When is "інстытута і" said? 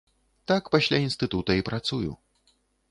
1.05-1.67